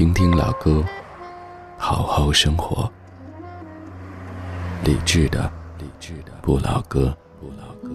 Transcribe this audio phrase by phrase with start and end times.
[0.00, 0.82] 听听老歌，
[1.76, 2.90] 好好生活。
[4.82, 7.14] 理智的，理智的不老歌。
[7.38, 7.90] 不老歌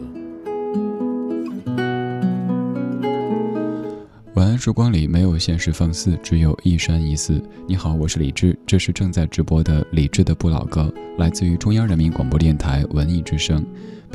[4.36, 7.42] 晚安，时光里没有现实放肆，只有一山一寺。
[7.68, 13.66] 你好，我是李志，这是正在直播的李智的不老歌，来自于中央人民广播电台文艺之声，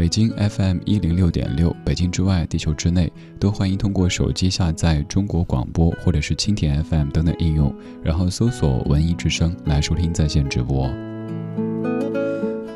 [0.00, 7.70] 北京 FM 一零六点六，北京之外，地球之内，都欢迎通过手机下载中国广播或者是蜻蜓 FM 等等应用，
[8.02, 10.90] 然后搜索文艺之声来收听在线直播。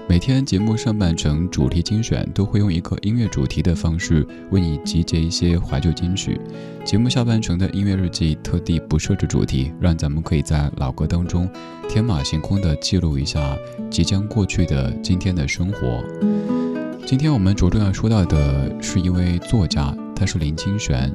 [0.07, 6.39] 每天节目上半程主题精选都会用一个音乐主题的方式为你集结一些怀旧金曲。
[6.85, 11.49] 节目下半程的音乐日记特地不设置主题，让咱们可以在老歌当中
[11.89, 13.57] 天马行空的记录一下
[13.91, 16.05] 即将过去的今天的生活。
[17.07, 21.15] 今天我们着重要说到的是一位作家，他是林清玄。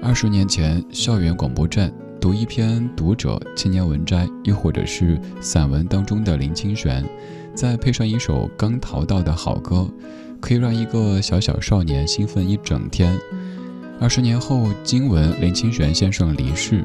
[0.00, 7.04] 二十年前，校园广播站读一篇《读者》青年文摘，又或者是散文当中的林清玄。
[7.56, 9.90] 再配上一首刚淘到的好歌，
[10.40, 13.18] 可以让一个小小少年兴奋一整天。
[14.00, 16.84] 二十年后，今闻林清玄先生离世，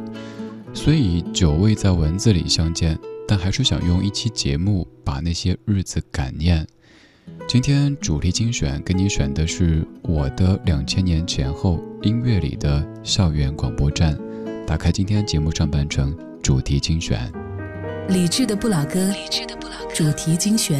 [0.73, 6.65] 虽已久未在文字里相见，但还是想用一期节目把那些日子感念。
[7.47, 14.17] 今天主题精选给你选的是我的两千年前后音乐里的校园广播站。
[14.65, 17.31] 打开今天节目上半程主题精选，
[18.09, 19.11] 理智的不老歌。
[19.93, 20.79] 主题精选。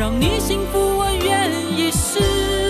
[0.00, 2.69] 让你幸福我愿意试。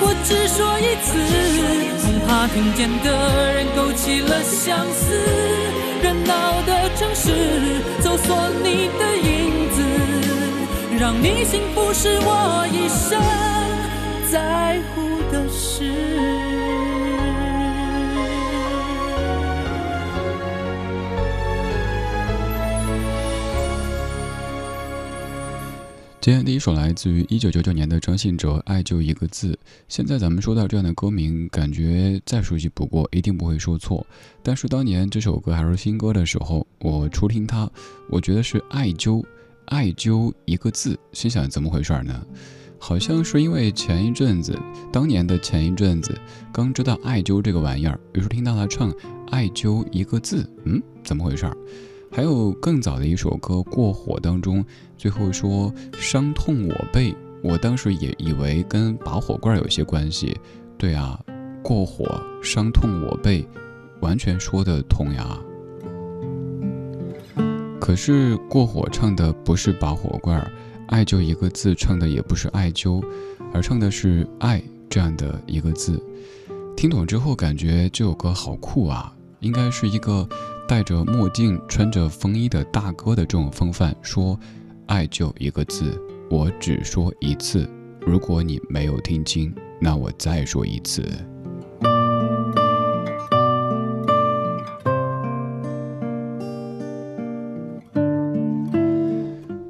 [0.00, 1.08] 我只说一次。
[2.02, 3.06] 恐怕听见的
[3.54, 5.12] 人勾起了相思，
[6.02, 7.32] 热闹的城市，
[8.00, 9.76] 搜索你的影子。
[10.98, 13.20] 让你幸福是我一生
[14.30, 16.47] 在乎的事。
[26.20, 29.52] 今天第一首来自于一九九九年的张信哲，《爱就一个字》。
[29.88, 34.04] 现在咱们说到这样的歌名，感觉再熟悉不过，一定不会说错。
[34.42, 37.70] 但是当年这首歌还是新歌的时候，我初听它，
[38.10, 39.24] 我觉得是爱灸。
[39.66, 42.26] 艾灸一个字，心想怎么回事呢？
[42.80, 44.58] 好像是因为前一阵子，
[44.92, 46.18] 当年的前一阵子，
[46.52, 48.92] 刚知道艾灸这个玩意儿，于是听到他唱
[49.30, 51.48] 艾灸一个字，嗯，怎么回事？
[52.10, 54.64] 还有更早的一首歌《过火》当中，
[54.96, 60.36] 最后说伤痛我背，我当时也以为跟拔火罐有些关系。
[60.76, 61.20] 对啊，
[61.62, 63.46] 过火伤痛我背，
[64.00, 65.38] 完全说得通呀。
[67.80, 70.50] 可是过火唱的不是拔火罐儿，
[70.88, 73.02] 爱就一个字唱的也不是艾灸，
[73.52, 76.02] 而唱的是爱这样的一个字。
[76.76, 80.28] 听懂之后感觉这首歌好酷啊，应该是一个
[80.68, 83.96] 戴着墨镜、穿着风衣的大哥的这种风范。
[84.02, 84.38] 说
[84.84, 85.98] 爱就一个字，
[86.28, 87.66] 我只说一次，
[88.06, 89.50] 如果你没有听清，
[89.80, 91.02] 那我再说一次。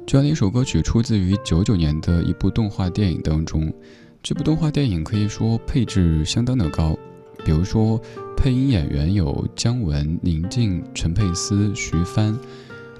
[0.05, 3.73] 这样的一首歌曲出自于九九年的一部动画电影当中，
[4.21, 6.93] 这部动画电影可以说配置相当的高，
[7.45, 8.01] 比如说
[8.39, 12.39] 配音演员有姜文、宁静、陈佩斯、徐帆，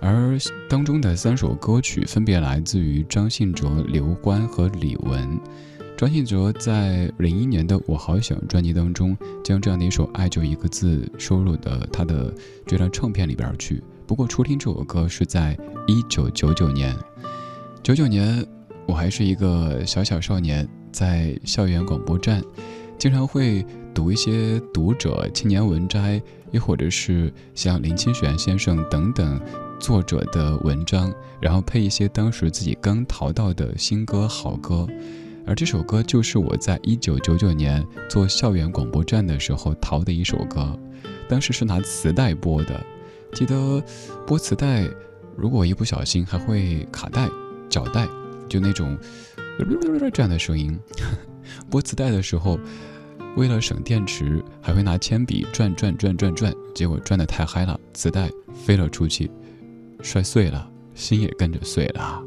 [0.01, 0.37] 而
[0.67, 5.39] 当中的三首歌曲分别来自于张信哲、刘欢和李玟。
[5.95, 12.33] 张信哲在零一年的《我好想》专辑当中，将这样的一首《爱就一个字》收录的他的
[12.67, 13.81] 这张唱片里边去。
[14.05, 15.57] 不过初听这首歌是在
[15.87, 16.93] 一九九九年，
[17.81, 18.45] 九九年
[18.85, 22.43] 我还是一个小小少年，在校园广播站，
[22.97, 26.21] 经常会读一些读者青年文摘，
[26.51, 29.39] 又或者是像林清玄先生等等
[29.79, 34.87] 作者的文章，然后配一些当时自己刚淘到的新歌好歌，
[35.45, 40.77] 而这首歌就是我在一九九九年做校园广播站的时候淘的一首歌，
[41.27, 42.83] 当时是拿磁带播的。
[43.33, 43.83] 记得
[44.25, 44.89] 播磁带，
[45.37, 47.29] 如果一不小心还会卡带、
[47.69, 48.07] 脚带，
[48.47, 48.97] 就那种
[50.11, 50.79] 这样的声音。
[51.69, 52.59] 播磁带的时候，
[53.39, 59.31] 为了省电池，还会拿铅笔转转转转转，结果转的太嗨了，磁带飞了出去，
[60.01, 62.21] 摔碎了，心也跟着碎了。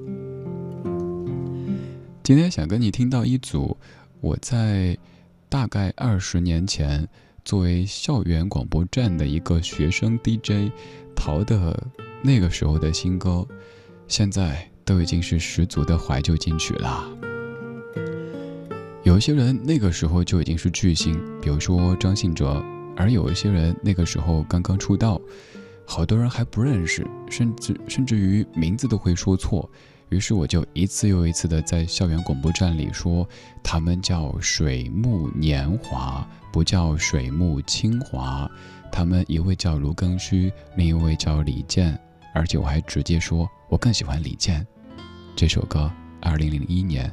[2.22, 3.76] 今天想跟你听到一组
[4.22, 4.96] 我在
[5.50, 7.06] 大概二十年前。
[7.44, 10.70] 作为校园广播站的一个学生 DJ，
[11.16, 11.76] 淘的
[12.22, 13.44] 那个时候的新歌，
[14.06, 17.04] 现在都已经是十足的怀旧金曲了。
[19.04, 22.64] 有一些人那个时候就已经是巨星，比如说张信哲，
[22.96, 25.20] 而有一些人那个时候刚刚出道，
[25.84, 29.68] 好多人还不认识，甚至甚至于名字都会说错。
[30.10, 33.28] 于是我就一次又一次的在校园广播站里说，
[33.60, 36.26] 他们叫水木年华。
[36.52, 38.46] 不叫水木清华，
[38.92, 41.98] 他们一位叫卢庚戌，另一位叫李健，
[42.34, 44.64] 而且我还直接说，我更喜欢李健。
[45.34, 45.90] 这首歌，
[46.20, 47.08] 二零零一年，《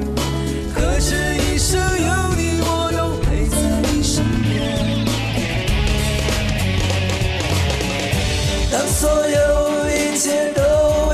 [9.01, 10.61] 所有一切都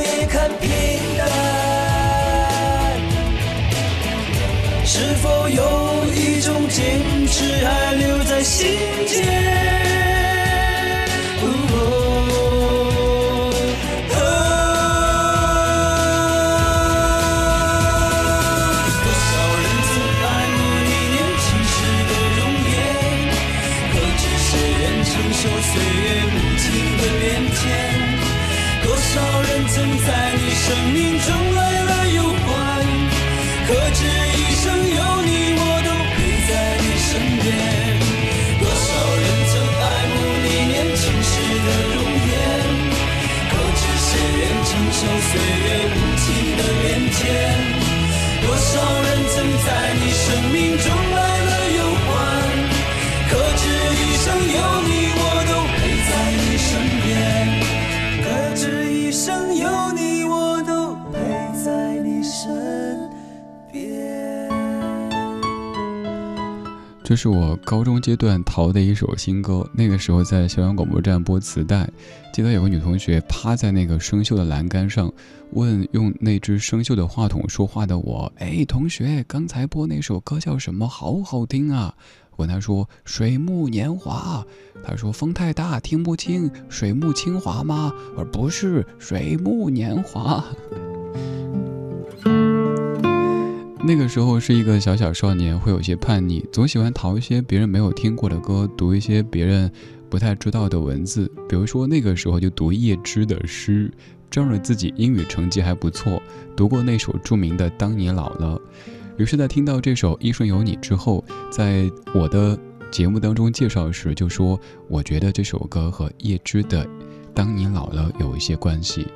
[0.02, 0.68] 已看平
[1.18, 1.24] 淡，
[4.84, 8.97] 是否有一种坚持还留在心？
[67.08, 71.90] 这是我高中阶段淘的一首新歌，那个时候在校园广播站播磁带，
[72.34, 75.10] 记得有个女同学趴在那个生锈的栏杆上，
[75.52, 80.86] 问用那只生锈的话筒说话的我：“哎，同学，刚才播那首歌叫什么？
[80.86, 81.96] 好好听啊！”
[82.36, 84.46] 我问她说：“水木年华。”
[84.84, 90.44] 她说：“风太大听不清，水木清华吗？”我说：“不是，水木年华。
[93.84, 99.72] ”那个时候是一个小小少年，会有些叛逆，总喜欢淘一些别人没有听过的歌，读一些别人
[100.10, 101.32] 不太知道的文字。
[101.48, 103.92] 比如说那个时候就读叶芝的诗，
[104.30, 106.22] 仗着自己英语成绩还不错，
[106.56, 108.56] 读过那首著名的《当你老了》。
[109.18, 112.60] 于是，在听到这首《一生有你》之后，在我的
[112.92, 116.86] 节目当中介绍时就说，我觉得这首歌和叶芝的
[117.38, 119.08] 《当你老了》有一些关系。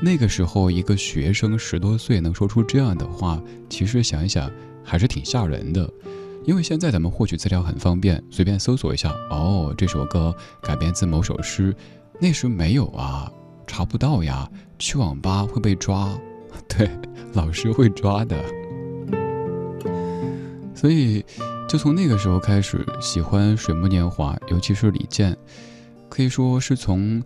[0.00, 4.50] 那个时候，一个学生十多岁能说出这样的话，其实想一想
[4.82, 5.86] 还是挺吓人的。
[6.46, 11.76] 因为现在咱们获取资料很方便，随便搜索一下，哦，这首歌改编自某首诗，
[12.18, 13.30] 那时没有啊，
[13.66, 16.18] 查不到呀，去网吧会被抓，
[16.66, 16.88] 对，
[17.34, 18.42] 老师会抓的。
[20.74, 21.22] 所以，
[21.68, 25.36] 就从那个时候开始喜欢水木年华，尤其是李健，
[26.08, 27.22] 可以说是从。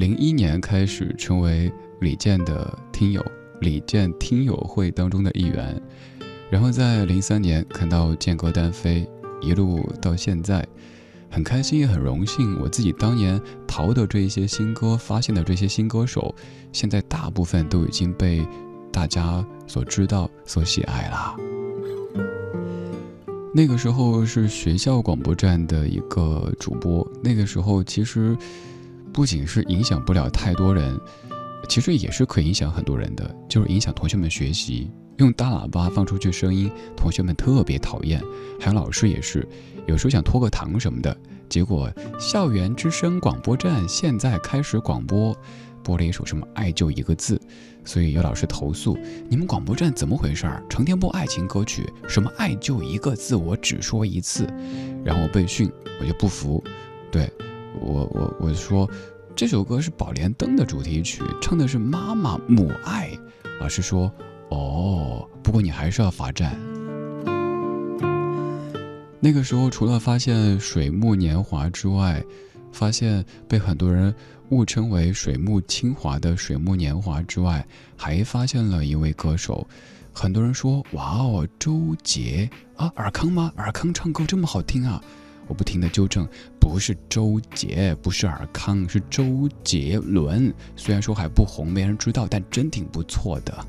[0.00, 3.22] 零一年开始成为李健的听友，
[3.60, 5.78] 李健听友会当中的一员，
[6.50, 9.06] 然后在零三年看到健哥单飞，
[9.42, 10.66] 一路到现在，
[11.28, 16.34] 很开心也很荣幸，我自己当年淘的这一些新歌，发现的这些新歌手，
[16.72, 18.42] 现在大部分都已经被
[18.90, 21.36] 大家所知道、所喜爱了。
[23.54, 28.34] 那个时候是学校广播站的一个主播，那个时候其实
[29.12, 30.98] 不仅是影响不了太多人，
[31.68, 34.90] 其实也是可以影响很多人的，就是影响同学们学习。
[35.16, 38.22] 用大喇叭放出去声音，同学们特别讨厌，
[38.58, 39.46] 还有老师也是，
[39.86, 41.14] 有时候想拖个堂什么的，
[41.46, 45.36] 结果校园之声广播站现在开始广播，
[45.84, 47.38] 播了一首什么爱就一个字，
[47.84, 48.96] 所以有老师投诉，
[49.28, 50.64] 你们广播站怎么回事儿？
[50.70, 54.46] 成天播爱情歌曲，什么爱就一个字，我只说一次，
[55.04, 56.64] 然后我被训，我就不服，
[57.12, 57.30] 对
[57.78, 58.88] 我我我说
[59.36, 63.10] 这首歌是宝莲灯的主题曲，唱的是妈妈母爱，
[63.60, 64.10] 老师说。
[64.52, 66.58] 哦，不过你还是要罚站。
[69.20, 72.20] 那个时候，除了发现水木年华之外，
[72.72, 74.12] 发现被很多人
[74.48, 77.64] 误称为水木清华的水木年华之外，
[77.96, 79.64] 还发现了一位歌手。
[80.12, 83.52] 很多人说：“哇哦，周杰啊，尔康吗？
[83.54, 85.00] 尔康唱歌这么好听啊！”
[85.50, 86.24] 我不停的纠正，
[86.60, 90.54] 不是周杰，不是尔康，是周杰伦。
[90.76, 93.66] 虽然说还不红，没人知道，但真挺不错的。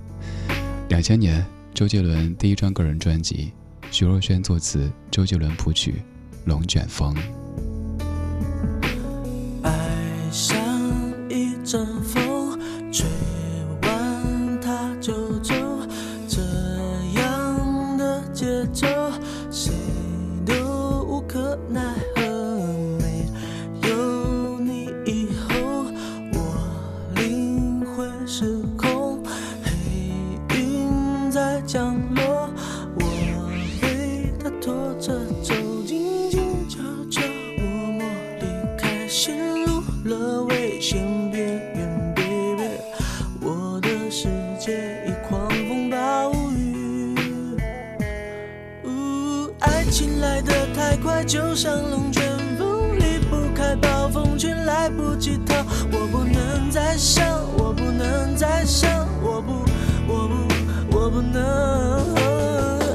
[0.90, 3.52] 两千年，周杰伦第一张个人专辑，
[3.90, 5.94] 徐若瑄作词，周杰伦谱曲，
[6.46, 7.16] 《龙卷风》。
[61.32, 62.16] 能。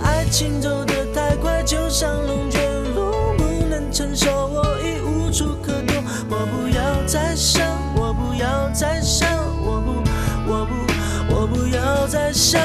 [0.02, 2.60] 爱情走得太快，就像龙卷
[2.94, 5.94] 风，不能承受，我已无处可躲。
[6.28, 7.64] 我不要再想，
[7.96, 9.28] 我不要再想，
[9.64, 10.02] 我不，
[10.50, 12.60] 我不，我不要再想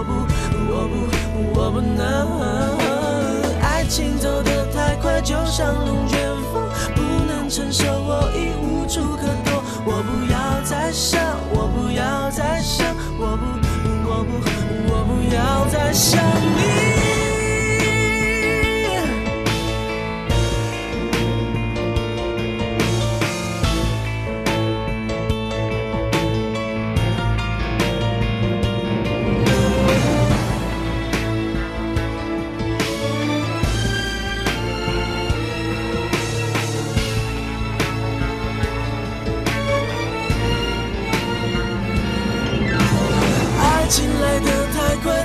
[0.00, 0.12] 我不，
[0.72, 2.00] 我不，我不能。
[3.60, 6.18] 爱情走得太快，就像龙卷
[6.50, 9.62] 风，不能承受，我已无处可躲。
[9.84, 13.44] 我不要再想，我不要再想，我不，
[14.08, 14.40] 我不，
[14.90, 17.29] 我不要再想你。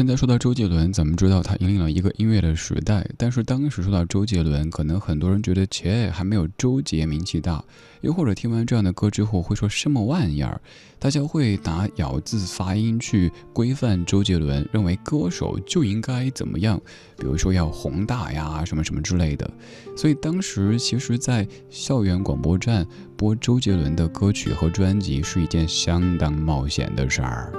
[0.00, 3.06] 现在说到周杰伦，咱们知道他引领了一个音乐的时代。
[3.18, 7.62] 但是当时说到周杰伦，可能很多人觉得切还没有周杰名气大，
[8.00, 10.58] 又或者听完这样的歌之后会说什么玩意儿？
[10.98, 16.80] 大家会拿咬字发音去规范周杰伦，认为歌手就应该怎么样，
[17.18, 19.50] 比如说要宏大呀，什么什么之类的。
[19.94, 22.86] 所以当时其实，在校园广播站
[23.18, 27.52] 播周杰伦的歌曲和专辑是一件相当冒险的事儿。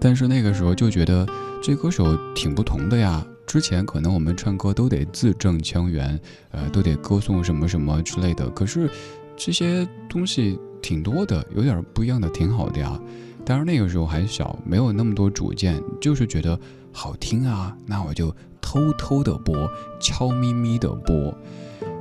[0.00, 1.26] 但是那个时候就觉得
[1.62, 3.24] 这歌手挺不同的呀。
[3.46, 6.18] 之前可能我们唱歌都得字正腔圆，
[6.52, 8.48] 呃，都得歌颂什么什么之类的。
[8.50, 8.88] 可是
[9.36, 12.98] 这些东西挺多的，有点不一样的，挺好的呀。
[13.44, 16.56] 当然那个时候还小，没有那么多主见，就是觉得
[16.92, 19.68] 好听啊，那我就偷偷的播，
[20.00, 21.36] 悄咪咪的播。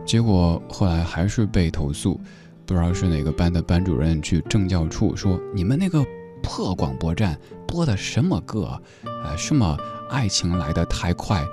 [0.06, 2.22] 结果后来还是被投诉，
[2.68, 6.06] 不知道是哪个班的班主任去政教处说你们那个。
[6.42, 8.82] 破广播站播的什么歌？
[9.24, 9.78] 呃，什么
[10.10, 11.46] 爱情来得太快，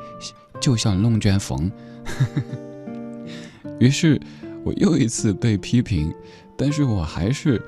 [0.60, 1.70] 就像龙卷风。
[3.78, 4.20] 于是，
[4.64, 6.12] 我又一次被批评，
[6.56, 7.60] 但是我还是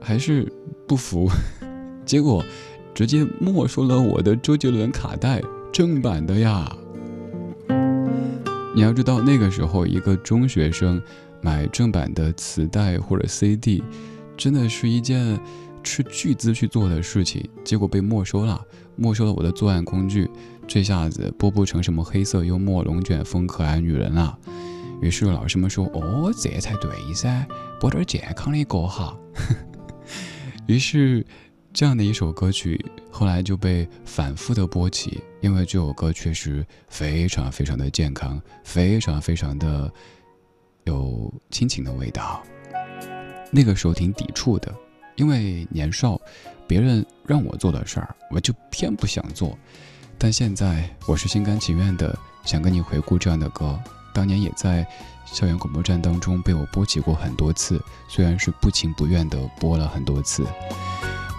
[0.00, 0.52] 还是
[0.86, 1.28] 不服，
[2.04, 2.44] 结果
[2.94, 5.40] 直接没收了我的周杰伦卡带，
[5.72, 6.70] 正版的呀。
[8.74, 11.00] 你要知道，那个时候一个中学生
[11.40, 13.82] 买正版的磁带或者 CD，
[14.36, 15.40] 真的是一件。
[15.84, 18.60] 斥巨资去做的事情，结果被没收了，
[18.96, 20.28] 没收了我的作案工具，
[20.66, 24.36] 这下子播不成什么黑色幽默、龙卷风、可爱女人了。
[25.00, 27.46] 于是老师们说：“哦，这才对噻，
[27.78, 29.14] 播点健康的歌哈。
[30.66, 31.24] ”于是，
[31.72, 39.92] 这样的一首歌曲后来就被反复的播起，因为这首歌确实非常非常的健康，非常非常的
[40.84, 42.42] 有亲情的味道。
[43.50, 44.74] 那个时候挺抵触的。
[45.16, 46.20] 因为年少，
[46.66, 49.56] 别人让我做的事儿，我就偏不想做。
[50.18, 53.78] 但现在，我是心甘情愿的，想跟你回顾这样的歌。
[54.12, 54.86] 当年也在
[55.26, 60.46] 校园广播站当中被我播起过很多次，虽然是不情不愿的播了很多次。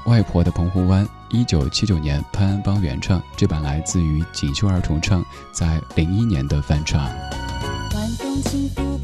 [0.05, 7.01] 外婆的澎湖湾，一九七九年潘安邦原唱，这版来自于锦绣二重唱，在零一年的翻唱。
[7.01, 8.94] 晚风轻拂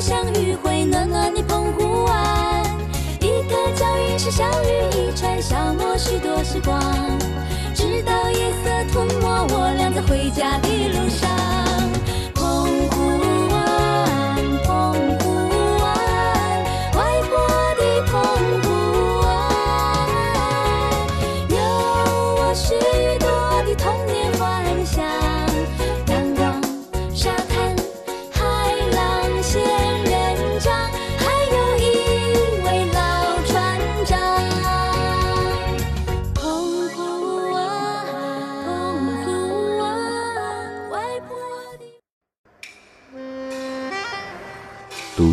[0.00, 2.62] 相遇会暖暖的澎湖湾
[3.20, 6.78] 一个脚印是笑语一串消磨许多时光。
[7.74, 11.75] 直到夜色吞没我俩在回家的路上。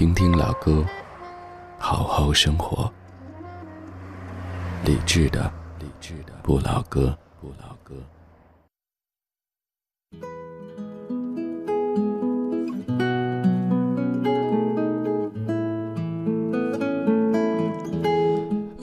[0.00, 0.82] 听听老歌，
[1.78, 2.90] 好好生活。
[4.82, 7.14] 理智的，理智的不老歌，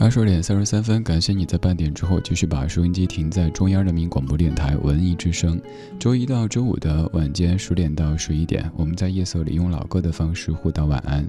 [0.08, 5.60] 二十点三十三分，感谢你在半点之后继续把收音机停在中央人民广播电台文艺之声。
[6.00, 11.28] 周一到周五的晚间十点到十一点，我们在夜色里用老歌的方式互道晚安。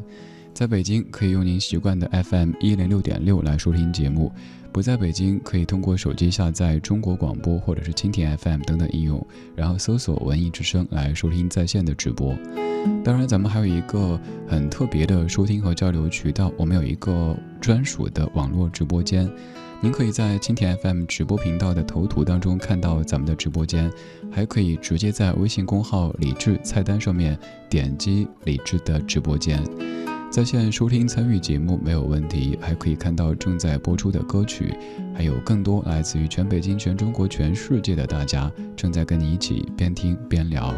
[0.58, 4.32] 在北京可以用您习惯的 FM 一零六点六来收听节目，
[4.72, 12.36] 不在北京可以通过手机下载中国广播或者是蜻蜓 FM 等等应用，然后搜索文艺之声来收听在线的直播。
[13.04, 19.30] 当然，咱们还有一个很特别的收听和交流渠道，我们有一个专属的网络直播间。
[19.80, 23.88] 您可以在蜻蜓 FM 直播频道的头图当中看到咱们的直播间，
[24.28, 27.38] 还可以直接在微信公号“李智”菜单上面
[27.70, 29.62] 点击李智的直播间，
[30.30, 34.74] 在线收听参与节目没有问题，还可以看到正在播出的歌曲，
[35.14, 40.74] 还有更多来自于全北京、全中国、全世界的大家正在跟你一起边听边聊。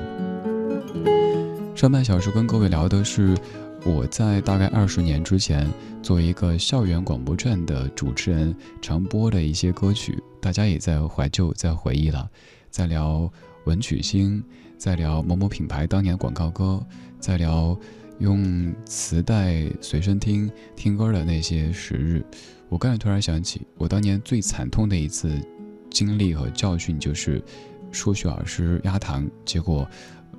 [1.74, 3.36] 上半小时跟各位聊的是
[3.84, 5.68] 我在大概二十年之前
[6.00, 12.30] 作为一个校园广播站的主持人常播的一些歌曲，大家也在怀旧，在回忆了，
[12.70, 13.28] 在聊
[13.64, 14.42] 文曲星，
[14.78, 16.80] 在聊某某品牌当年广告歌，
[17.18, 17.76] 在聊
[18.20, 22.24] 用磁带随身听听歌的那些时日。
[22.68, 25.36] 我刚才突然想起，我当年最惨痛的一次
[25.90, 27.42] 经历和教训就是
[27.90, 29.86] 数学老师压堂，结果。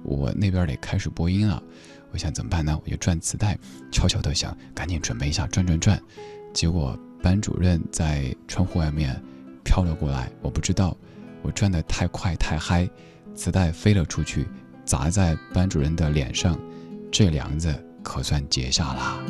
[0.04, 1.62] 我那边得开始播音了，
[2.12, 2.76] 我想怎么办呢？
[2.84, 3.56] 我就转磁带，
[3.92, 6.02] 悄悄的想赶紧准备一下转转转。
[6.56, 9.16] 结果班主任在窗户外面
[9.64, 10.98] 飘了过来，我不知道，
[11.44, 12.90] 我转的太快太嗨，
[13.36, 14.48] 磁带飞了出去，
[14.84, 16.60] 砸在班主任的脸上，
[17.12, 19.24] 这梁子可算结下了。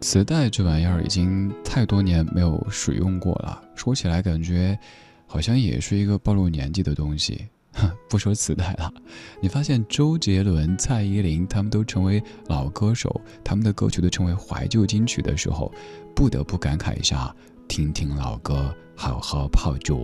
[0.00, 4.78] 磁带这玩意儿已经太多年没有使用过了，说起来感觉。
[5.26, 7.48] 好像也是一个暴露年纪的东西。
[8.08, 8.92] 不说磁带了，
[9.40, 15.72] 你发现周杰伦、蔡依林他们都成为老歌手，他们的歌曲都成为怀旧金曲的时候，
[16.14, 17.34] 不得不感慨一下：
[17.66, 19.94] 听听老歌，好好泡脚。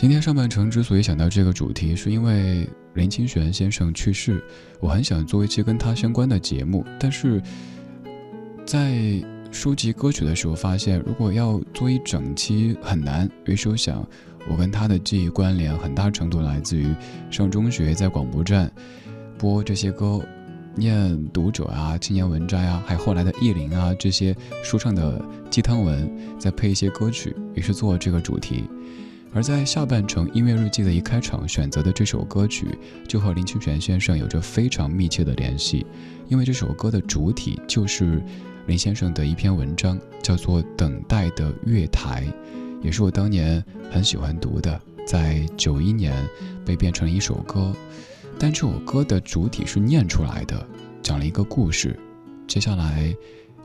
[0.00, 4.40] 今天上半程之所以想到这个主题，是因为林清玄先生去世，
[4.78, 7.42] 我很想做一期跟他相关的节目，但是
[8.64, 9.20] 在。
[9.50, 13.26] 收集歌曲的时候，发现如果要做一整期很难。
[13.46, 14.06] 于是我想，
[14.46, 16.94] 我跟他的记忆关联很大程度来自于
[17.30, 18.70] 上中学在广播站
[19.38, 20.20] 播这些歌，
[20.74, 28.64] 念读者啊、青年文摘啊，还有后来的意林啊这些书上的鸡汤文，再配一些歌曲，于是做这个主题。
[29.32, 32.66] 而在下半程音乐日记的一开场选择的这首歌曲，
[33.06, 35.86] 就和林清玄先生有着非常密切的联系，
[36.28, 38.22] 因为这首歌的主体就是。
[38.66, 42.22] 林先生的一篇文章叫做《等待的月台》，
[42.84, 46.12] 也是我当年很喜欢读的，在九一年
[46.66, 47.74] 被变成了一首歌。
[48.38, 50.68] 但这首歌的主体是念出来的，
[51.02, 51.98] 讲了一个故事。
[52.46, 53.10] 接下来，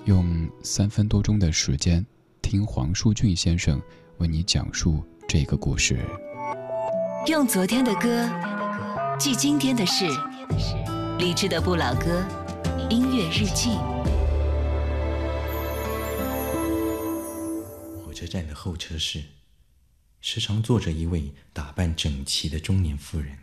[0.06, 2.06] 用三分多钟的时间，
[2.41, 3.82] 听黄树俊先生
[4.19, 5.97] 为你讲述这个故事。
[7.25, 8.29] 用昨天的歌
[9.17, 10.05] 记今天的事，
[11.17, 12.23] 理智的不老歌，
[12.87, 13.71] 音乐日记。
[18.05, 19.23] 火车站的候车室，
[20.21, 23.39] 时常坐着一位打扮整齐的中年妇人，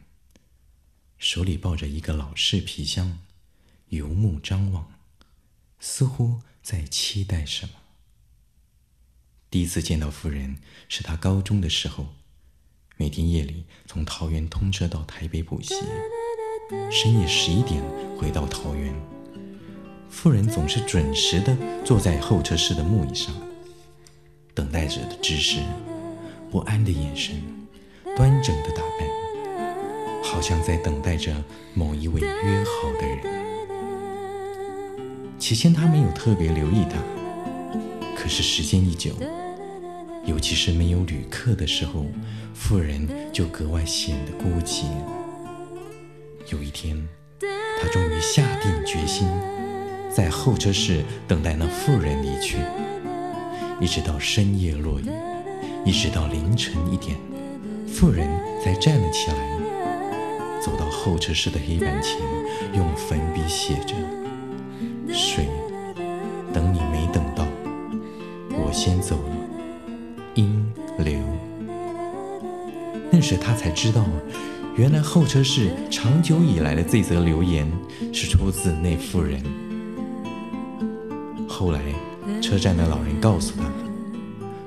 [1.19, 3.19] 手里抱着一个老式皮箱，
[3.89, 4.93] 游目张望，
[5.81, 7.80] 似乎在期待什么。
[9.51, 10.59] 第一次见到夫人
[10.89, 12.07] 是他高中的时候，
[12.97, 15.75] 每天夜里从桃园通车到台北补习，
[16.89, 17.83] 深夜十一点
[18.17, 18.95] 回到桃园，
[20.09, 23.35] 夫人总是准时的坐在候车室的木椅上。
[24.55, 25.59] 等待着的姿势，
[26.49, 27.35] 不安的眼神，
[28.17, 31.35] 端正的打扮，好像在等待着
[31.75, 33.41] 某一位约好的人。
[35.41, 37.03] 起先他没有特别留意他，
[38.15, 39.17] 可是时间一久，
[40.27, 42.07] 尤其是没有旅客的时候，
[42.55, 44.85] 妇人就格外显得孤寂。
[46.53, 46.97] 有一天，
[47.81, 49.27] 他终于下定决心，
[50.11, 52.59] 在候车室等待那妇人离去。
[53.81, 55.07] 一直到深夜落雨，
[55.87, 57.17] 一直到凌晨一点，
[57.87, 58.29] 妇人
[58.63, 62.21] 才站了起来，走到候车室的黑板前，
[62.75, 63.95] 用粉笔写着
[65.13, 65.49] ：“水，
[66.53, 67.47] 等你没等到，
[68.51, 69.37] 我先走了。”
[70.35, 70.65] 音
[70.99, 71.19] 流。
[73.11, 74.05] 那时他才知道，
[74.77, 77.71] 原来候车室长久以来的这则留言
[78.13, 79.43] 是出自那妇人。
[81.49, 81.81] 后来，
[82.41, 83.65] 车站的老人告诉他，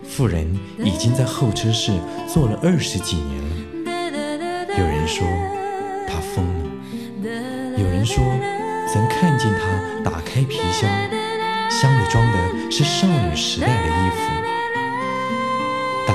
[0.03, 0.47] 妇人
[0.77, 1.93] 已经在候车室
[2.27, 3.49] 坐了二十几年了。
[4.77, 5.25] 有人说
[6.07, 8.23] 他疯了，有人说
[8.91, 10.89] 曾看见他打开皮箱，
[11.69, 14.42] 箱里装的是少女时代的衣服。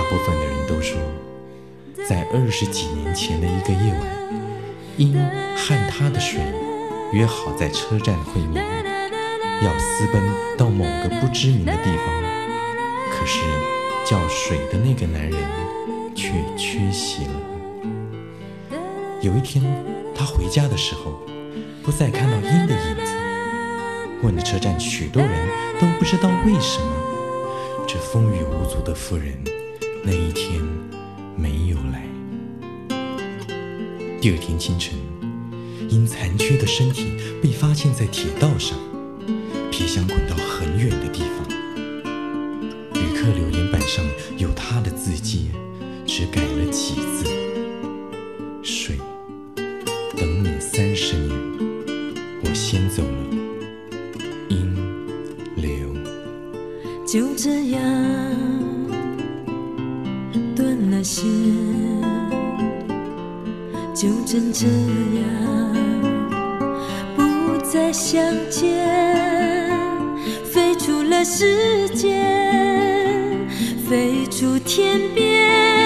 [0.09, 0.99] 部分的人都说。
[2.09, 4.01] 在二十几年前的一个夜晚，
[4.97, 5.13] 因
[5.57, 6.41] 和他的水
[7.13, 8.65] 约好在车站会面，
[9.63, 10.23] 要私奔
[10.57, 12.07] 到某个不知名的地方。
[13.11, 13.41] 可是
[14.07, 15.39] 叫水的那个男人
[16.15, 17.33] 却缺席了。
[19.21, 19.63] 有一天，
[20.15, 21.21] 他回家的时候，
[21.83, 23.13] 不再看到鹰的影子。
[24.23, 26.87] 问了车站许多人都不知道为什么，
[27.87, 29.37] 这风雨无阻的妇人
[30.09, 30.63] 那一天。
[31.37, 32.09] 没有来。
[34.19, 34.95] 第二天清晨，
[35.91, 38.79] 因残缺的身体被发现在铁道上，
[39.71, 41.47] 皮箱滚到很远的地方。
[42.95, 44.03] 旅客留言板上
[44.39, 45.51] 有他的字迹，
[46.07, 47.29] 只改了几字
[61.01, 61.23] ：“那些
[63.95, 65.73] 就真这样
[67.15, 68.85] 不再相见，
[70.45, 72.27] 飞出了时间，
[73.89, 75.78] 飞出天边。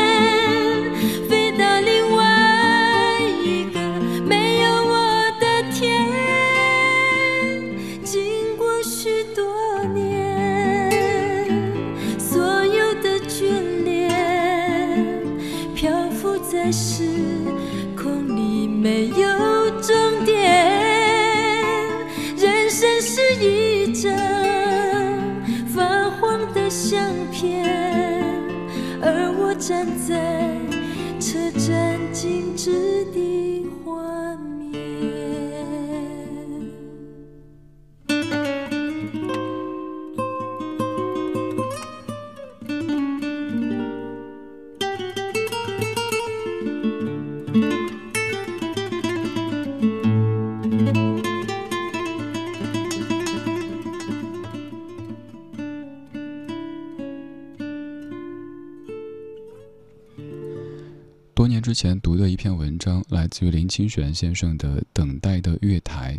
[63.33, 66.14] 自于林清玄先生的《等待的月台》，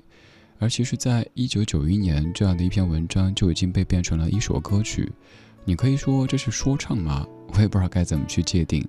[0.57, 5.11] 而其实，在一九九一年，这样的一篇文章就已经被变成了一首歌曲。
[5.63, 7.23] 你可以说这是说唱吗？
[7.53, 8.83] 我也不知道该怎么去界定。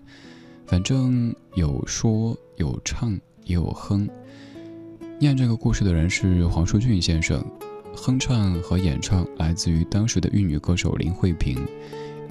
[0.64, 3.12] 反正有说有唱
[3.44, 4.08] 也有哼。
[5.18, 7.44] 念这个故事的人是黄舒骏先生，
[7.94, 11.58] 哼唱和演唱来自于当时的玉女歌手林慧萍。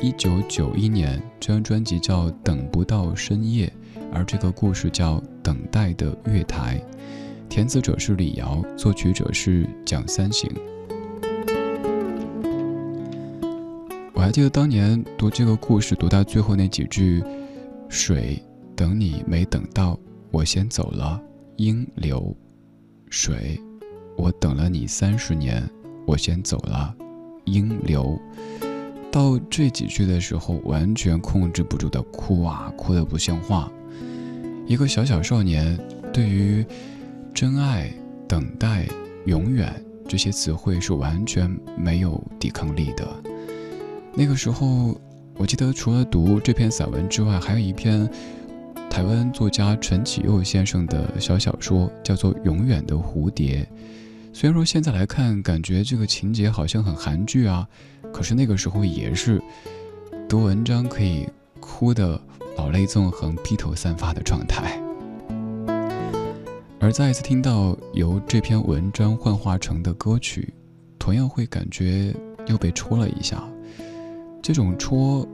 [0.01, 3.67] 一九九一年，这张专辑叫《等不到深夜》。
[4.13, 6.79] 而这个故事叫《等待的月台》，
[7.49, 10.49] 填词者是李瑶，作曲者是蒋三省。
[14.13, 17.23] 我还记得当年读这个故事，读到最后那几句
[17.89, 18.41] ：“水
[18.75, 19.99] 等你没等到，
[20.31, 21.19] 我先走了。”
[21.57, 22.35] 应流，
[23.09, 23.59] 水，
[24.17, 25.67] 我等了你三十年，
[26.05, 26.95] 我先走了。
[27.45, 28.19] 应流，
[29.11, 33.71] 到这几句的时候，完全控制不住的哭啊，哭得不像话。
[34.65, 35.77] 一个小小少年，
[36.13, 36.65] 对于
[37.33, 37.91] 真爱、
[38.27, 38.87] 等待、
[39.25, 39.73] 永远
[40.07, 43.05] 这些词汇是完全没有抵抗力的。
[44.13, 44.97] 那个时候，
[45.35, 48.09] 我记得除了读这篇散文之外，还有一篇
[48.89, 53.67] 台湾作家陈启佑先生的小小说，叫做《永远的蝴蝶》。
[54.31, 57.67] 虽然说现在来看，感觉这个情节好像很韩剧啊，
[58.13, 59.41] 可是那个时候也是
[60.29, 61.27] 读文章可以
[61.59, 62.19] 哭的。
[62.55, 64.79] 老泪纵横、披头散发的状态，
[66.79, 70.53] 而再一次听到由这篇文章幻化成的歌曲，
[70.99, 72.13] 同样会感觉
[72.47, 73.43] 又被戳了一下。
[74.41, 75.27] 这种戳，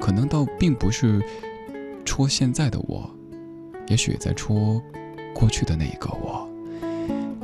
[0.00, 1.22] 可能倒并不是
[2.04, 3.08] 戳现在的我，
[3.88, 4.82] 也许在戳
[5.34, 6.48] 过去的那一个我。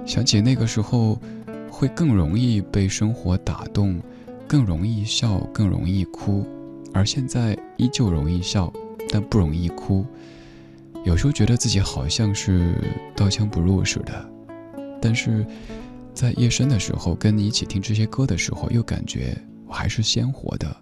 [0.04, 1.18] 想起那个时候，
[1.70, 4.00] 会更容易被生活打动，
[4.46, 6.44] 更容易笑，更容易哭，
[6.92, 8.72] 而现在依旧容易笑。
[9.10, 10.04] 但不容易哭，
[11.04, 12.74] 有时候觉得自己好像是
[13.16, 14.30] 刀枪不入似的，
[15.00, 15.46] 但是
[16.14, 19.36] 在夜深的时候跟你一起听这些歌的时候，又感觉
[19.66, 20.76] 我还是鲜活的，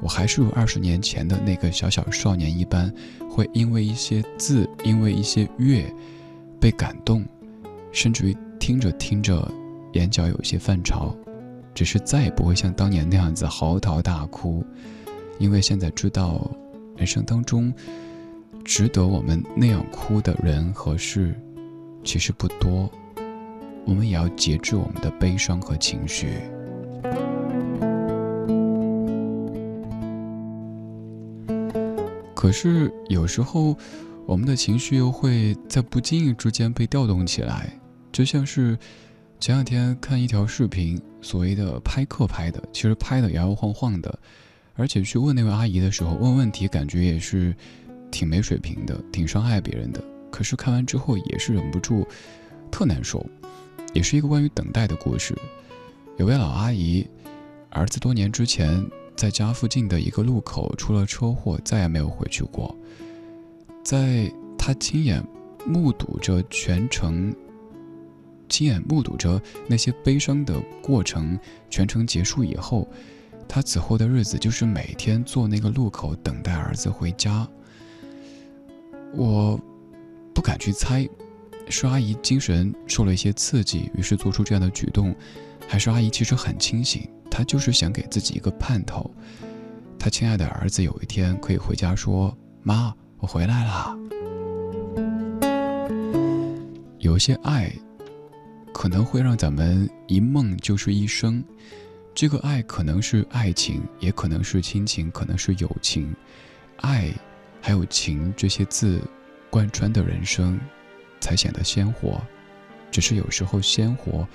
[0.00, 2.92] 我还是如二十年前的那个小小少年一般，
[3.30, 5.84] 会因为一些字，因为一些乐，
[6.60, 7.24] 被感动，
[7.92, 9.50] 甚至于听着听着，
[9.92, 11.14] 眼角有些泛潮。
[11.74, 14.64] 只是再也不会像当年那样子嚎啕大哭，
[15.38, 16.50] 因为现在知道，
[16.96, 17.72] 人生当中
[18.64, 21.34] 值得我们那样哭的人和事，
[22.02, 22.90] 其实不多。
[23.84, 26.28] 我们也要节制我们的悲伤和情绪。
[32.34, 33.76] 可是有时候，
[34.26, 37.78] 我们的情绪又会在不经意之间被调动起来，
[38.10, 38.76] 就像是
[39.38, 44.18] 前两天看一条视频，所谓的拍客拍的，其实拍的摇摇晃晃的，
[44.76, 47.54] 而且去问那位阿姨的时候，问问题感觉也是
[48.10, 50.02] 挺没水平的，挺伤害别人的。
[50.30, 52.06] 可是看完之后也是忍不住
[52.70, 53.24] 特难受，
[53.92, 55.34] 也是一个关于等待的故事。
[56.18, 57.06] 有位老阿姨，
[57.70, 58.84] 儿子多年之前。
[59.16, 62.76] 在家附近的一个路口出了车祸，再也没有回去过。
[63.82, 65.26] 在她亲眼
[65.64, 67.34] 目睹着全程，
[68.46, 71.38] 亲眼目睹着那些悲伤的过程
[71.70, 72.86] 全程结束以后，
[73.48, 77.48] 他此后的日子就是每天坐那个路口等待儿子回家。
[79.14, 79.58] 我
[80.34, 81.08] 不敢去猜，
[81.68, 85.14] 是阿姨精神受了一些刺激，于是做出这样的举动，
[85.66, 87.08] 还是阿姨其实很清醒。
[87.30, 89.10] 她就是想给自己一个盼头，
[89.98, 93.96] 她亲爱的儿子有一天可以回家说：“妈，我回来了。”
[96.98, 97.72] 有些爱，
[98.72, 101.42] 可能会让咱们一梦就是一生。
[102.16, 106.16] 这个爱可能是爱情，也可能是亲情，可能是友情。
[106.78, 107.12] 爱，
[107.60, 109.02] 还有情这些字，
[109.50, 110.58] 贯穿的人生，
[111.20, 112.18] 才显得鲜活。
[112.90, 114.26] 只是有时候鲜活，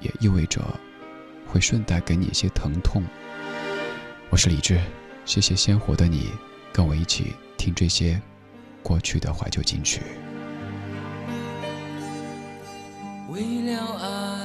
[0.00, 0.62] 也意味着。
[1.46, 3.04] 会顺带给你一些疼痛。
[4.30, 4.80] 我是李志，
[5.26, 6.30] 谢谢鲜活的你，
[6.72, 8.18] 跟我一起听这些
[8.82, 10.00] 过去的怀旧金曲。
[13.28, 14.35] 为了爱，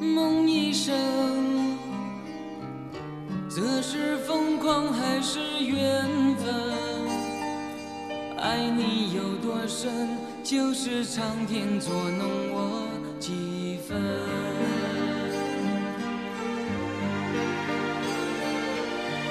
[0.00, 0.94] 梦一生，
[3.48, 6.04] 这是疯狂还是缘
[6.36, 6.54] 分？
[8.38, 10.08] 爱你有多深，
[10.42, 12.86] 就是苍天捉弄我
[13.18, 13.96] 几分。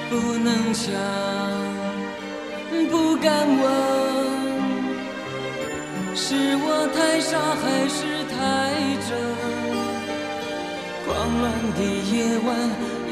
[0.10, 0.94] 不能想，
[2.90, 3.64] 不敢问，
[6.16, 8.36] 是我太傻还是太
[9.08, 9.55] 真？
[11.06, 11.46] 狂乱
[11.76, 11.80] 的
[12.12, 12.48] 夜晚，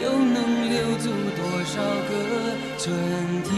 [0.01, 0.37] 又能
[0.67, 1.05] 留住
[1.37, 1.71] 多少
[2.09, 2.11] 个
[2.79, 2.83] 春
[3.43, 3.53] 天？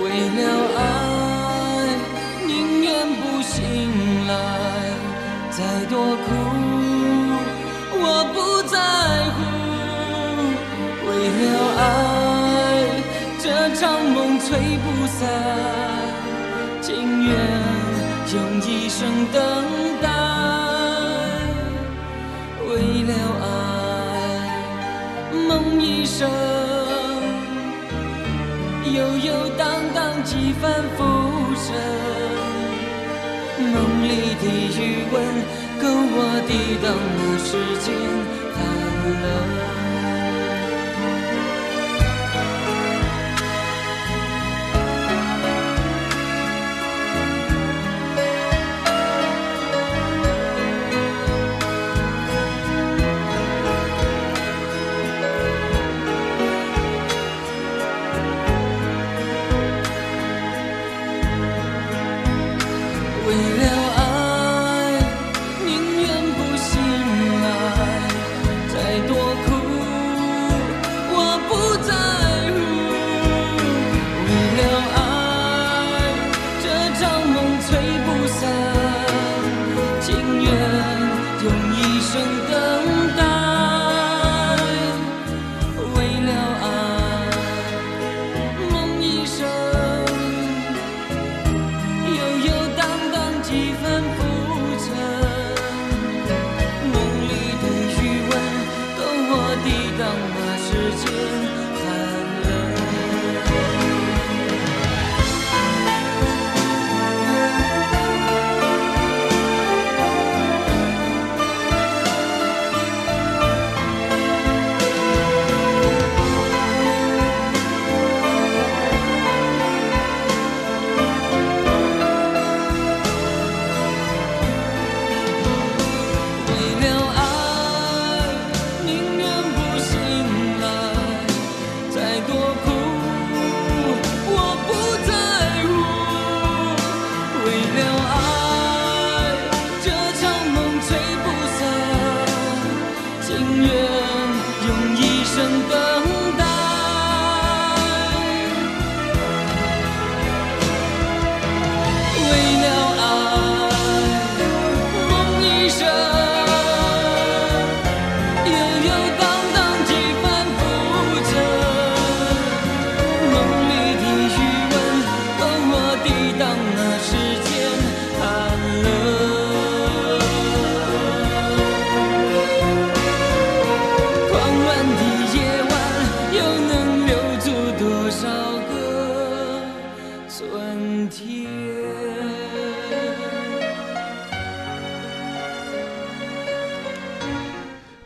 [0.00, 0.04] 为
[0.36, 0.40] 了
[0.78, 0.80] 爱，
[2.46, 2.50] 宁
[2.82, 3.58] 愿不醒
[4.28, 4.32] 来，
[5.50, 6.22] 再多苦
[8.00, 8.04] 我。
[8.32, 8.36] 不
[8.68, 8.76] 在
[9.34, 9.36] 乎，
[11.06, 11.42] 为了
[11.78, 11.82] 爱，
[13.38, 13.44] 这
[13.74, 14.46] 场梦吹
[14.82, 15.20] 不散，
[18.34, 19.00] 用一生
[19.32, 19.40] 等
[20.02, 20.08] 待。
[22.66, 22.70] 为
[23.04, 23.46] 了爱，
[25.48, 26.28] 梦一生，
[28.92, 29.64] 悠悠荡
[29.94, 30.62] 荡几番
[30.96, 31.00] 浮
[31.54, 31.66] 生，
[33.72, 34.10] 梦里
[34.42, 34.44] 的
[34.78, 34.80] 余
[35.12, 35.14] 温。
[35.80, 36.18] 够我
[36.48, 36.50] 抵
[36.82, 37.48] 挡那世
[37.84, 37.86] 间
[38.54, 38.58] 寒
[39.22, 39.73] 冷。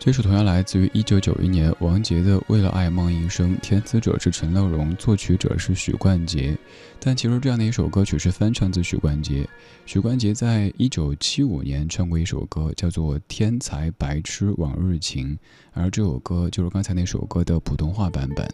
[0.09, 6.56] 这首同样来自于一九九一年王杰的《为了爱梦一生》，填词者是陈乐融，作曲者是许冠杰。
[6.98, 9.46] 但其实这样的一首歌曲是翻唱自许冠杰。
[9.84, 15.34] 许冠杰在一九七五年唱过一首歌，叫做《天才白痴往日情》，
[15.74, 18.48] 而这首歌就是刚才那首歌的普通话版本。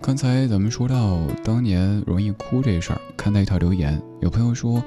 [0.00, 4.80] 刚才咱们说到当年容易哭这事儿，看到一条留言，有朋友说，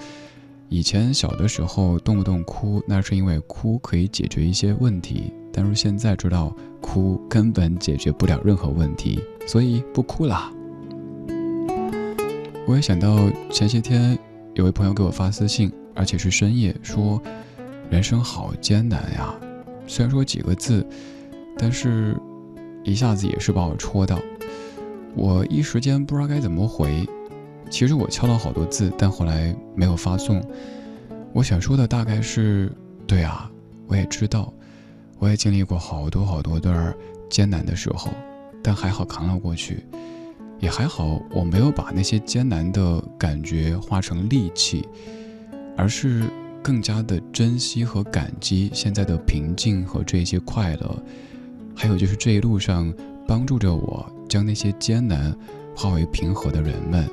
[0.76, 5.32] 以前小的时候动不动哭，那是因为哭可以解决一些问题。
[5.53, 10.51] 但是现在知道哭根本解决不了任何问题，所以不哭啦。
[12.67, 13.17] 我也想到
[13.49, 14.19] 前些天
[14.53, 17.21] 有位朋友给我发私信，而且是深夜，说
[17.89, 19.34] 人生好艰难呀。
[19.88, 20.86] 虽然说几个字，
[21.57, 22.17] 但是
[22.84, 24.19] 一下子也是把我戳到。
[25.15, 27.07] 我一时间不知道该怎么回。
[27.70, 30.41] 其实我敲了好多字，但后来没有发送。
[31.34, 32.72] 我想说的大概是：
[33.05, 33.51] 对啊，
[33.88, 34.53] 我也知道。
[35.18, 36.93] 我也经历过好多好多段
[37.30, 38.11] 艰难的时候，
[38.61, 39.86] 但还好扛了过去，
[40.59, 44.88] 也还好我没有把那些艰难的感觉化成戾气，
[45.78, 46.26] 而是
[46.61, 51.03] 更加的珍惜和感激现在的平静和这些快乐，
[51.74, 52.93] 还有就是这一路上
[53.26, 55.36] 帮助着我将那些艰难
[55.74, 57.09] 化为平和的人们。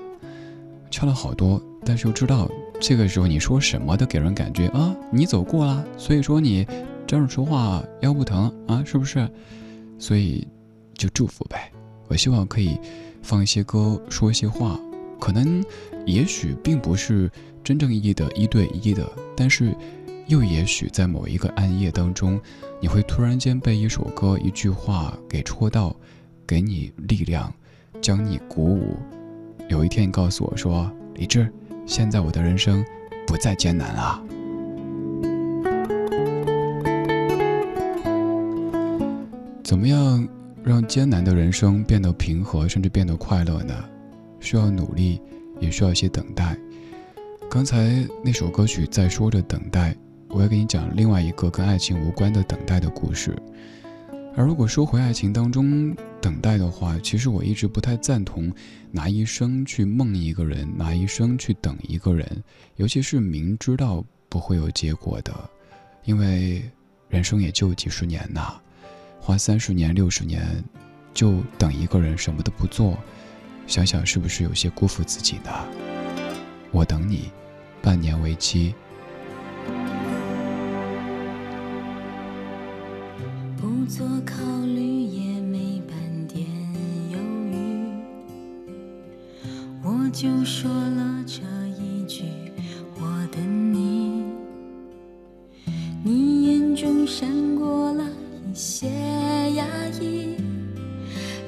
[0.92, 2.48] 敲了好多，但是又知道
[2.80, 6.64] 这个时候你说什么都给人感觉啊，你走过啦，所以说你。
[7.04, 8.82] 这样说话腰不疼啊？
[8.86, 9.28] 是不是？
[9.98, 10.48] 所以
[10.94, 11.70] 就祝福呗。
[12.08, 12.78] 我希望可以
[13.20, 14.80] 放一些歌，说一些话，
[15.20, 15.62] 可能
[16.06, 17.30] 也许并不是
[17.62, 19.76] 真正意义的一对一的，但是
[20.26, 22.40] 又也许在某一个暗夜当中，
[22.80, 25.94] 你会突然间被一首歌、一句话给戳到，
[26.46, 27.52] 给你力量，
[28.00, 28.96] 将你鼓舞。
[29.72, 31.50] 有一天你告诉我说：“李志，
[31.86, 32.84] 现在我的人生
[33.26, 34.22] 不再艰难了。”
[39.64, 40.28] 怎么样
[40.62, 43.74] 让艰难的人生变得平和，甚至变得快乐呢？
[44.40, 45.18] 需要努力，
[45.58, 46.54] 也需要一些等待。
[47.48, 49.96] 刚才那首歌曲在说着等待，
[50.28, 53.34] 我要给你讲另外一个跟爱情无关的等待的故事。
[54.36, 58.50] 而如果说回爱情当中等待的话，其实我一直不太赞同
[58.92, 62.44] 拿一生去梦一个人，拿一生去等一个人，
[62.76, 65.34] 尤其是明知道不会有结果的，
[66.04, 66.62] 因为
[67.08, 68.54] 人生也就几十年呐。
[69.20, 70.64] 花三十年、六十年，
[71.12, 72.96] 就等一个人什么都不做，
[73.66, 75.50] 想想是不是有些辜负自己呢？
[76.70, 77.30] 我等你，
[77.82, 78.72] 半年为期。
[83.56, 84.81] 不做考虑，
[90.12, 91.40] 就说了这
[91.80, 92.24] 一句：
[92.96, 94.24] 我等你。
[96.04, 98.88] 你眼中闪过了一些
[99.54, 99.64] 压
[100.00, 100.36] 抑，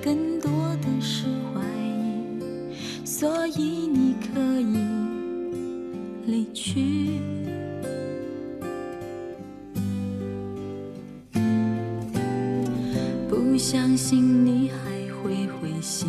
[0.02, 0.50] 更多
[0.80, 3.04] 的是怀疑。
[3.04, 4.78] 所以你可以
[6.26, 7.20] 离去，
[13.28, 14.76] 不相信你还
[15.22, 16.08] 会回心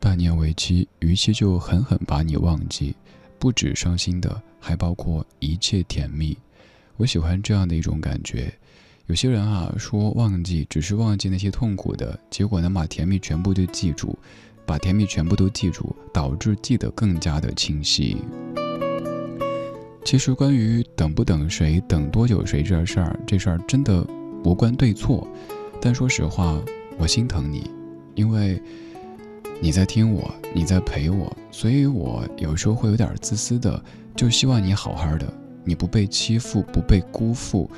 [0.00, 2.94] 半年为期，逾期就狠狠把你忘记。
[3.38, 6.36] 不止伤心的，还包括一切甜蜜。
[6.96, 8.52] 我喜欢这样的一种感觉。
[9.06, 14.16] 有些人啊说忘记只是忘记那些痛苦的，结果能把甜蜜全部都记住，
[14.64, 18.16] 把甜蜜全部都记住，导致记得更加的清晰。
[20.04, 24.06] 其实关于等不等谁、等多久谁这事儿，这事儿真的
[24.44, 25.26] 无关对错。
[25.80, 26.62] 但说实话，
[26.96, 27.68] 我心疼你，
[28.14, 28.62] 因为
[29.62, 33.80] 你在听我，你在陪我，所以我有时候会有点自私的，
[34.16, 35.32] 就希望你好好的，
[35.64, 37.70] 你不被欺负，不被辜负。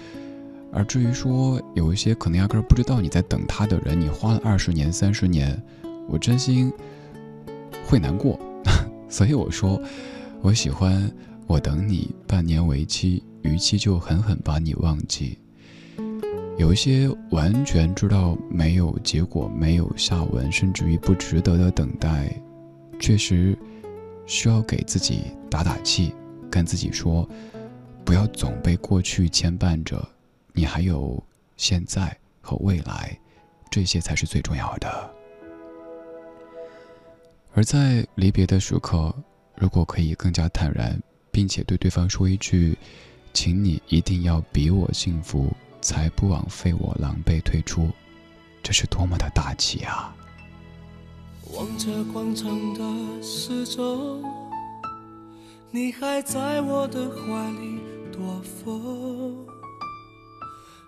[0.73, 5.63] 而至于说有一些可能压根儿不知道你在等他的人，你花了二十年、三十年，
[6.09, 6.73] 我真心
[7.87, 8.41] 会难过。
[9.07, 9.79] 所以我说，
[10.41, 11.13] 我喜欢
[11.47, 15.37] 我等你半年为期，逾期就狠狠把你忘记。
[16.57, 22.33] 有一些完全知道没有结果、没有下文，甚至于不值得的等待，
[23.01, 23.59] 确实
[24.25, 26.15] 需要给自己打打气，
[26.49, 27.29] 跟自己说，
[28.05, 30.01] 不要总被过去牵绊着，
[30.53, 31.21] 你还有
[31.57, 33.19] 现在和未来，
[33.69, 35.11] 这些才是最重要的。
[37.53, 39.13] 而在离别的时刻，
[39.57, 40.97] 如果可以更加坦然，
[41.33, 42.79] 并且对对方说一句
[43.35, 45.53] ：“请你一定要比我幸福。”
[45.85, 47.91] 才不枉费我狼狈退出，
[48.63, 50.17] 这是多么的大气啊！
[51.53, 54.25] 望着广场的时钟，
[55.71, 57.81] 你还在我的怀里
[58.11, 59.37] 躲风，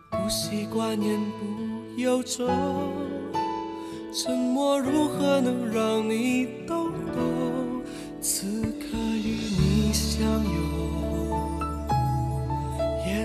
[0.09, 2.49] 不习惯言不由衷，
[4.15, 7.83] 沉默如何能让你懂懂？
[8.23, 10.96] 此刻与你相拥。